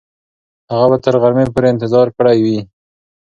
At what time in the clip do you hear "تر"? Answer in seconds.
1.03-1.15